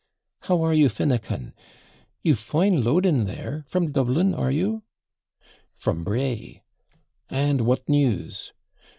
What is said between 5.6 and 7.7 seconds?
'From Bray.' 'And